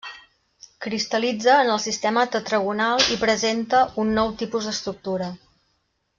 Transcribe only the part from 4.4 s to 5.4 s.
tipus d'estructura.